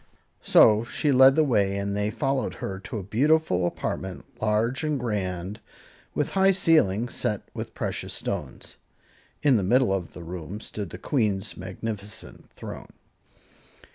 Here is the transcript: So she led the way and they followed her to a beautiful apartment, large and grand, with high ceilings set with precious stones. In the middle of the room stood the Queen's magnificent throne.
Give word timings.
So 0.41 0.83
she 0.83 1.11
led 1.11 1.35
the 1.35 1.43
way 1.43 1.77
and 1.77 1.95
they 1.95 2.09
followed 2.09 2.55
her 2.55 2.79
to 2.79 2.97
a 2.97 3.03
beautiful 3.03 3.67
apartment, 3.67 4.25
large 4.41 4.83
and 4.83 4.99
grand, 4.99 5.59
with 6.15 6.31
high 6.31 6.53
ceilings 6.53 7.13
set 7.13 7.43
with 7.53 7.75
precious 7.75 8.15
stones. 8.15 8.77
In 9.43 9.57
the 9.57 9.61
middle 9.61 9.93
of 9.93 10.13
the 10.13 10.23
room 10.23 10.59
stood 10.59 10.89
the 10.89 10.97
Queen's 10.97 11.55
magnificent 11.55 12.49
throne. 12.49 12.93